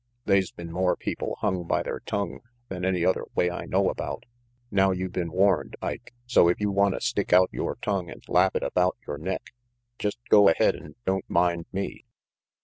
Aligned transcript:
They's 0.25 0.49
been 0.49 0.71
more 0.71 0.95
people 0.95 1.35
hung 1.41 1.65
by 1.67 1.83
the 1.83 1.99
tongue 2.07 2.39
than 2.69 2.83
any 2.85 3.05
other 3.05 3.23
way 3.35 3.51
I 3.51 3.65
know 3.65 3.87
about. 3.87 4.25
Now 4.71 4.89
you 4.89 5.09
been 5.09 5.31
warned, 5.31 5.75
Ike, 5.79 6.15
so 6.25 6.47
if 6.47 6.59
you 6.59 6.71
wanta 6.71 7.01
stick 7.01 7.31
out 7.31 7.49
yore 7.53 7.77
tongue 7.83 8.09
and 8.09 8.23
lap 8.27 8.55
it 8.55 8.63
about 8.63 8.97
yore 9.05 9.19
neck, 9.19 9.51
jest 9.99 10.17
go 10.29 10.49
ahead 10.49 10.73
and 10.75 10.95
don't 11.05 11.29
mind 11.29 11.67
me." 11.71 12.03